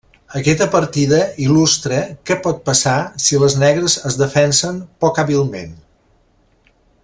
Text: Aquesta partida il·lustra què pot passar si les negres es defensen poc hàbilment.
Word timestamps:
Aquesta 0.37 0.67
partida 0.75 1.17
il·lustra 1.47 1.99
què 2.29 2.37
pot 2.47 2.63
passar 2.71 2.95
si 3.27 3.41
les 3.45 3.57
negres 3.65 3.99
es 4.13 4.19
defensen 4.25 4.81
poc 5.05 5.21
hàbilment. 5.25 5.79